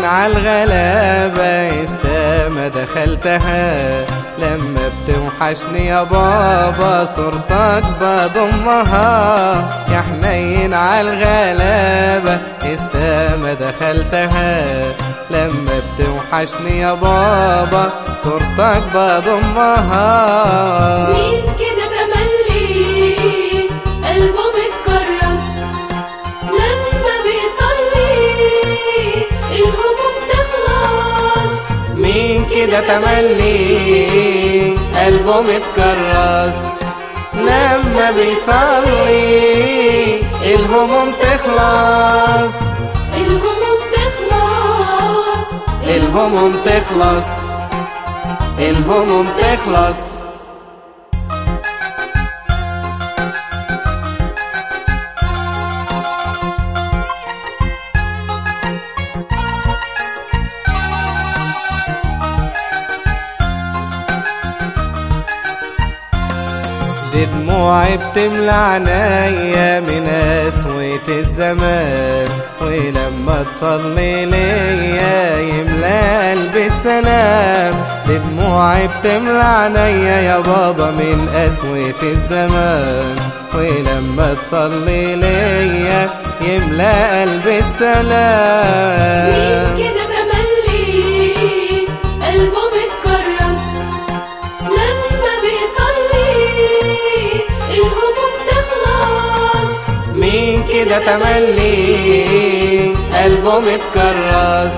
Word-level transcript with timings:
حنين 0.00 0.10
عالغلابة 0.10 1.82
السما 1.84 2.68
دخلتها. 2.68 4.04
لما 4.38 4.90
بتوحشني 5.04 5.86
يا 5.86 6.02
بابا 6.02 7.04
صورتك 7.04 7.84
بضمها. 8.00 9.54
يا 9.92 10.00
حنين 10.00 10.74
عالغلابة 10.74 12.38
السما 12.62 13.54
دخلتها. 13.60 14.62
لما 15.30 15.80
بتوحشني 15.98 16.80
يا 16.80 16.94
بابا 16.94 17.90
صورتك 18.24 18.82
بضمها. 18.94 20.10
كده 32.50 32.80
تملي 32.80 34.76
قلبه 34.96 35.40
متكرس 35.40 36.54
لما 37.34 38.10
بيصلي 38.16 39.40
الهموم 40.42 41.12
تخلص. 41.20 42.54
الهموم 43.16 43.80
تخلص. 43.92 45.48
الهموم 45.86 46.52
تخلص. 46.64 47.28
الهموم 48.58 49.26
تخلص. 49.38 50.19
دموعي 67.24 67.96
بتملى 67.96 68.52
عنايا 68.52 69.80
من 69.80 70.06
قسوة 70.46 71.06
الزمان 71.08 72.28
ولما 72.60 73.44
تصلي 73.50 74.26
ليا 74.26 75.38
يملى 75.40 76.30
قلبي 76.30 76.66
السلام. 76.66 77.74
دموعي 78.08 78.88
بتملى 78.88 79.42
عنايا 79.42 80.20
يا 80.20 80.38
بابا 80.38 80.90
من 80.90 81.28
قسوة 81.34 82.02
الزمان 82.02 83.16
ولما 83.54 84.34
تصلي 84.34 85.16
ليا 85.16 86.08
يملى 86.40 86.92
قلبي 87.22 87.58
السلام. 87.58 88.90
كده 100.72 100.98
تملي 100.98 102.94
قلبه 103.14 103.58
متكرس 103.58 104.72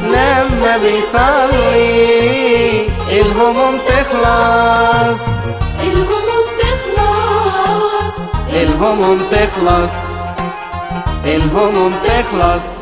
لما 0.00 0.76
بيصلي 0.82 2.18
الهموم 3.10 3.78
تخلص. 3.88 5.20
الهموم 5.82 6.46
تخلص. 6.60 8.14
الهموم 8.52 9.18
تخلص. 9.30 9.92
الهموم 11.24 11.94
تخلص. 12.04 12.77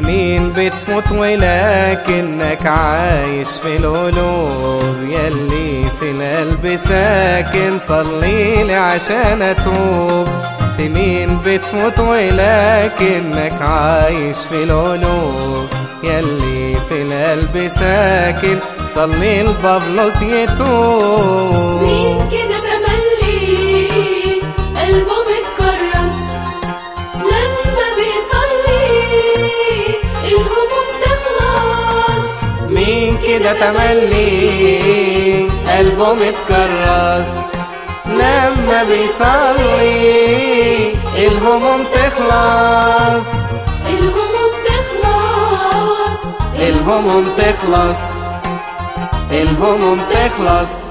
سنين 0.00 0.52
بتفوت 0.56 1.12
ولكنك 1.12 2.66
عايش 2.66 3.48
في 3.48 3.76
القلوب 3.76 4.96
يلي 5.02 5.90
في 6.00 6.10
القلب 6.10 6.76
ساكن 6.88 7.78
صلي 7.88 8.62
لي 8.62 8.74
عشان 8.74 9.42
أتوب. 9.42 10.28
سنين 10.76 11.38
بتفوت 11.46 11.98
ولكنك 12.00 13.62
عايش 13.62 14.36
في 14.38 14.64
القلوب 14.64 15.66
يلي 16.04 16.76
في 16.88 17.02
القلب 17.02 17.70
ساكن 17.78 18.58
صلي 18.94 19.42
لبابلوس 19.42 20.22
يتوب. 20.22 21.82
مين 21.82 22.28
كده 22.30 22.55
كده 33.38 33.52
تملي 33.52 35.48
قلبه 35.68 36.14
متكرس 36.14 37.26
لما 38.06 38.84
بيصلي 38.88 40.36
الهموم 41.18 41.84
تخلص. 41.94 43.26
الهموم 43.88 44.52
تخلص. 44.66 46.20
الهموم 46.58 47.24
تخلص. 47.38 48.00
الهموم 49.30 50.00
تخلص. 50.10 50.85